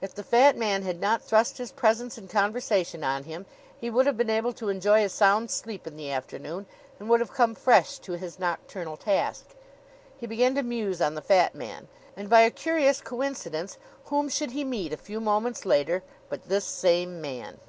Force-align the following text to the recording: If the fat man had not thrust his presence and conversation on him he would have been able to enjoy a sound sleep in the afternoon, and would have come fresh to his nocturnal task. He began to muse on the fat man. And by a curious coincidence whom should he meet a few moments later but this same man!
If 0.00 0.12
the 0.12 0.24
fat 0.24 0.56
man 0.56 0.82
had 0.82 1.00
not 1.00 1.22
thrust 1.22 1.58
his 1.58 1.70
presence 1.70 2.18
and 2.18 2.28
conversation 2.28 3.04
on 3.04 3.22
him 3.22 3.46
he 3.80 3.90
would 3.90 4.06
have 4.06 4.16
been 4.16 4.28
able 4.28 4.52
to 4.54 4.70
enjoy 4.70 5.04
a 5.04 5.08
sound 5.08 5.52
sleep 5.52 5.86
in 5.86 5.96
the 5.96 6.10
afternoon, 6.10 6.66
and 6.98 7.08
would 7.08 7.20
have 7.20 7.32
come 7.32 7.54
fresh 7.54 8.00
to 8.00 8.14
his 8.14 8.40
nocturnal 8.40 8.96
task. 8.96 9.54
He 10.18 10.26
began 10.26 10.56
to 10.56 10.64
muse 10.64 11.00
on 11.00 11.14
the 11.14 11.22
fat 11.22 11.54
man. 11.54 11.86
And 12.16 12.28
by 12.28 12.40
a 12.40 12.50
curious 12.50 13.00
coincidence 13.00 13.78
whom 14.06 14.28
should 14.28 14.50
he 14.50 14.64
meet 14.64 14.92
a 14.92 14.96
few 14.96 15.20
moments 15.20 15.64
later 15.64 16.02
but 16.28 16.48
this 16.48 16.64
same 16.64 17.20
man! 17.20 17.60